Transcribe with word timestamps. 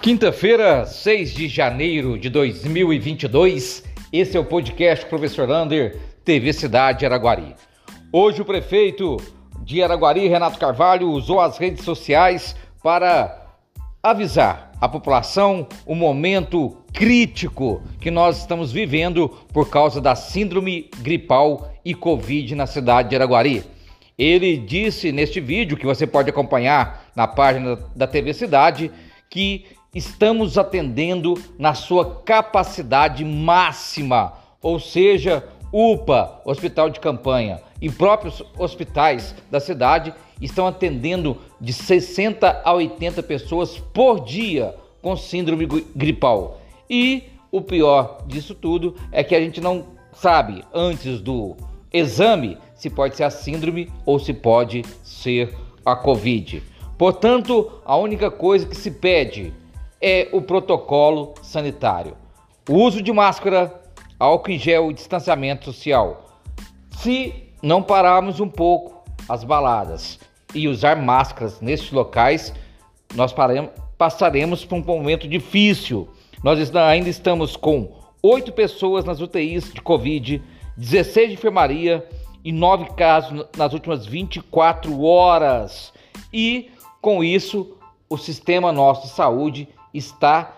Quinta-feira, 0.00 0.86
6 0.86 1.34
de 1.34 1.48
janeiro 1.48 2.16
de 2.16 2.30
2022, 2.30 3.82
esse 4.12 4.36
é 4.36 4.40
o 4.40 4.44
podcast 4.44 5.04
Professor 5.06 5.48
Lander, 5.48 5.98
TV 6.24 6.52
Cidade 6.52 7.04
Araguari. 7.04 7.56
Hoje 8.12 8.40
o 8.40 8.44
prefeito 8.44 9.16
de 9.64 9.82
Araguari, 9.82 10.28
Renato 10.28 10.56
Carvalho, 10.56 11.10
usou 11.10 11.40
as 11.40 11.58
redes 11.58 11.84
sociais 11.84 12.54
para 12.80 13.44
avisar 14.00 14.70
a 14.80 14.88
população 14.88 15.66
o 15.84 15.96
momento 15.96 16.76
crítico 16.92 17.82
que 18.00 18.10
nós 18.10 18.38
estamos 18.38 18.70
vivendo 18.70 19.28
por 19.52 19.68
causa 19.68 20.00
da 20.00 20.14
síndrome 20.14 20.88
gripal 20.98 21.74
e 21.84 21.92
Covid 21.92 22.54
na 22.54 22.68
cidade 22.68 23.10
de 23.10 23.16
Araguari. 23.16 23.64
Ele 24.16 24.56
disse 24.56 25.10
neste 25.10 25.40
vídeo, 25.40 25.76
que 25.76 25.84
você 25.84 26.06
pode 26.06 26.30
acompanhar 26.30 27.10
na 27.16 27.26
página 27.26 27.76
da 27.96 28.06
TV 28.06 28.32
Cidade, 28.32 28.92
que 29.28 29.66
estamos 29.94 30.58
atendendo 30.58 31.34
na 31.58 31.74
sua 31.74 32.22
capacidade 32.22 33.24
máxima, 33.24 34.34
ou 34.62 34.78
seja, 34.78 35.46
UPA, 35.72 36.40
Hospital 36.44 36.90
de 36.90 37.00
Campanha, 37.00 37.60
e 37.80 37.90
próprios 37.90 38.42
hospitais 38.58 39.34
da 39.50 39.60
cidade 39.60 40.12
estão 40.40 40.66
atendendo 40.66 41.38
de 41.60 41.72
60 41.72 42.62
a 42.64 42.72
80 42.72 43.22
pessoas 43.22 43.78
por 43.78 44.24
dia 44.24 44.74
com 45.02 45.16
síndrome 45.16 45.66
gripal. 45.94 46.60
E 46.88 47.24
o 47.50 47.60
pior 47.60 48.24
disso 48.26 48.54
tudo 48.54 48.94
é 49.12 49.22
que 49.22 49.34
a 49.34 49.40
gente 49.40 49.60
não 49.60 49.86
sabe 50.12 50.64
antes 50.72 51.20
do 51.20 51.56
exame 51.92 52.58
se 52.74 52.90
pode 52.90 53.16
ser 53.16 53.24
a 53.24 53.30
síndrome 53.30 53.90
ou 54.04 54.18
se 54.18 54.32
pode 54.32 54.84
ser 55.02 55.54
a 55.84 55.96
Covid. 55.96 56.62
Portanto, 56.96 57.80
a 57.84 57.96
única 57.96 58.30
coisa 58.30 58.66
que 58.66 58.76
se 58.76 58.90
pede 58.90 59.52
é 60.00 60.28
o 60.32 60.40
protocolo 60.40 61.34
sanitário. 61.42 62.16
O 62.68 62.74
uso 62.74 63.02
de 63.02 63.12
máscara, 63.12 63.82
álcool 64.18 64.52
em 64.52 64.58
gel 64.58 64.90
e 64.90 64.94
distanciamento 64.94 65.64
social. 65.64 66.26
Se 66.98 67.34
não 67.62 67.82
pararmos 67.82 68.40
um 68.40 68.48
pouco 68.48 69.04
as 69.28 69.44
baladas 69.44 70.18
e 70.54 70.68
usar 70.68 70.96
máscaras 70.96 71.60
nesses 71.60 71.90
locais, 71.90 72.54
nós 73.14 73.32
paremos, 73.32 73.70
passaremos 73.96 74.64
por 74.64 74.76
um 74.76 74.84
momento 74.84 75.26
difícil. 75.26 76.08
Nós 76.42 76.74
ainda 76.76 77.08
estamos 77.08 77.56
com 77.56 77.92
oito 78.22 78.52
pessoas 78.52 79.04
nas 79.04 79.20
UTIs 79.20 79.72
de 79.72 79.80
Covid, 79.80 80.42
16 80.76 81.28
de 81.28 81.34
enfermaria 81.34 82.06
e 82.44 82.52
nove 82.52 82.86
casos 82.92 83.46
nas 83.56 83.72
últimas 83.72 84.06
24 84.06 85.02
horas. 85.02 85.92
E 86.32 86.70
com 87.00 87.22
isso, 87.22 87.76
o 88.08 88.16
sistema 88.16 88.72
nosso 88.72 89.08
de 89.08 89.12
saúde 89.12 89.68
está 89.98 90.54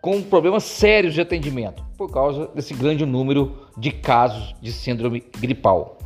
com 0.00 0.20
problemas 0.20 0.64
sérios 0.64 1.14
de 1.14 1.20
atendimento 1.20 1.82
por 1.96 2.10
causa 2.12 2.48
desse 2.48 2.74
grande 2.74 3.06
número 3.06 3.68
de 3.76 3.90
casos 3.90 4.54
de 4.60 4.70
síndrome 4.72 5.24
gripal. 5.38 5.98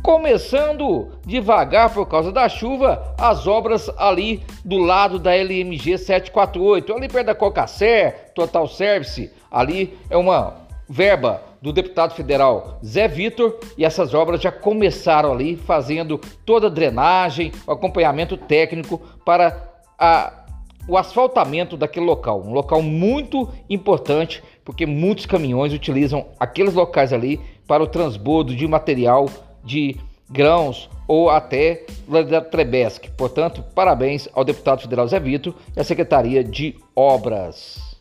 Começando 0.00 1.08
devagar 1.24 1.92
por 1.92 2.06
causa 2.06 2.30
da 2.30 2.48
chuva, 2.48 3.16
as 3.18 3.44
obras 3.46 3.90
ali 3.96 4.42
do 4.64 4.76
lado 4.76 5.18
da 5.18 5.34
LMG 5.34 5.98
748, 5.98 6.92
ali 6.92 7.08
perto 7.08 7.26
da 7.26 7.34
Cocacer, 7.34 8.30
Total 8.34 8.68
Service, 8.68 9.32
ali 9.50 9.98
é 10.10 10.16
uma 10.16 10.63
verba 10.88 11.42
do 11.60 11.72
deputado 11.72 12.14
federal 12.14 12.78
Zé 12.84 13.08
Vitor 13.08 13.58
e 13.76 13.84
essas 13.84 14.12
obras 14.12 14.40
já 14.40 14.52
começaram 14.52 15.32
ali 15.32 15.56
fazendo 15.56 16.20
toda 16.44 16.66
a 16.66 16.70
drenagem, 16.70 17.52
o 17.66 17.72
acompanhamento 17.72 18.36
técnico 18.36 18.98
para 19.24 19.72
a, 19.98 20.44
o 20.86 20.96
asfaltamento 20.98 21.76
daquele 21.76 22.04
local, 22.04 22.42
um 22.42 22.52
local 22.52 22.82
muito 22.82 23.48
importante 23.68 24.42
porque 24.64 24.86
muitos 24.86 25.26
caminhões 25.26 25.72
utilizam 25.72 26.26
aqueles 26.38 26.74
locais 26.74 27.12
ali 27.12 27.40
para 27.66 27.82
o 27.82 27.86
transbordo 27.86 28.54
de 28.54 28.66
material 28.66 29.28
de 29.62 29.96
grãos 30.28 30.90
ou 31.06 31.30
até 31.30 31.84
da 32.28 32.40
Trebesc. 32.40 33.10
Portanto, 33.12 33.64
parabéns 33.74 34.28
ao 34.32 34.44
deputado 34.44 34.82
federal 34.82 35.06
Zé 35.06 35.20
Vitor 35.20 35.54
e 35.76 35.80
à 35.80 35.84
Secretaria 35.84 36.42
de 36.42 36.76
Obras. 36.96 37.94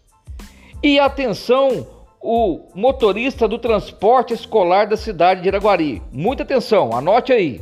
E 0.81 0.99
atenção, 0.99 1.87
o 2.23 2.69
motorista 2.73 3.49
do 3.49 3.59
transporte 3.59 4.33
escolar 4.33 4.87
da 4.87 4.95
cidade 4.95 5.41
de 5.41 5.49
Iraguari. 5.49 6.01
Muita 6.09 6.43
atenção, 6.43 6.95
anote 6.95 7.33
aí. 7.33 7.61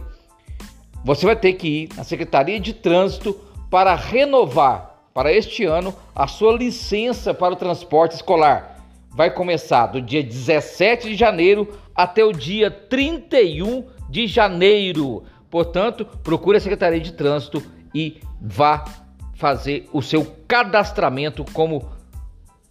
Você 1.03 1.25
vai 1.25 1.35
ter 1.35 1.53
que 1.53 1.67
ir 1.67 1.89
na 1.97 2.03
Secretaria 2.03 2.59
de 2.59 2.71
Trânsito 2.71 3.33
para 3.71 3.95
renovar 3.95 5.07
para 5.15 5.33
este 5.33 5.65
ano 5.65 5.93
a 6.15 6.27
sua 6.27 6.53
licença 6.53 7.33
para 7.33 7.53
o 7.53 7.57
transporte 7.57 8.13
escolar. 8.13 8.85
Vai 9.09 9.31
começar 9.31 9.87
do 9.87 9.99
dia 9.99 10.21
17 10.21 11.09
de 11.09 11.15
janeiro 11.15 11.67
até 11.95 12.23
o 12.23 12.31
dia 12.31 12.69
31 12.69 13.85
de 14.07 14.27
janeiro. 14.27 15.23
Portanto, 15.49 16.05
procure 16.23 16.57
a 16.57 16.61
Secretaria 16.61 16.99
de 16.99 17.13
Trânsito 17.13 17.63
e 17.95 18.21
vá 18.39 18.85
fazer 19.33 19.89
o 19.91 20.03
seu 20.03 20.23
cadastramento 20.47 21.43
como 21.51 21.89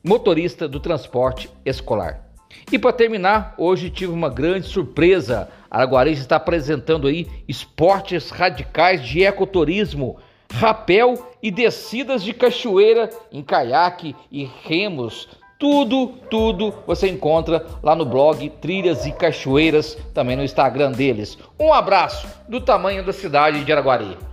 motorista 0.03 0.67
do 0.67 0.81
transporte 0.81 1.51
escolar. 1.65 2.31
E 2.71 2.79
para 2.79 2.93
terminar, 2.93 3.55
hoje 3.59 3.91
tive 3.91 4.13
uma 4.13 4.29
grande 4.29 4.67
surpresa. 4.67 5.49
Araguari 5.71 6.13
está 6.13 6.37
apresentando 6.37 7.07
aí 7.07 7.27
esportes 7.47 8.31
radicais 8.31 9.05
de 9.05 9.23
ecoturismo, 9.23 10.19
rapel 10.53 11.31
e 11.43 11.51
descidas 11.51 12.23
de 12.23 12.33
cachoeira 12.33 13.11
em 13.31 13.43
caiaque 13.43 14.15
e 14.31 14.49
remos. 14.65 15.29
Tudo, 15.59 16.15
tudo 16.31 16.73
você 16.87 17.09
encontra 17.09 17.67
lá 17.83 17.95
no 17.95 18.07
blog 18.07 18.49
Trilhas 18.63 19.05
e 19.05 19.13
Cachoeiras, 19.13 19.95
também 20.15 20.35
no 20.35 20.43
Instagram 20.43 20.93
deles. 20.93 21.37
Um 21.59 21.73
abraço 21.73 22.27
do 22.49 22.61
tamanho 22.61 23.05
da 23.05 23.13
cidade 23.13 23.63
de 23.63 23.71
Araguari. 23.71 24.30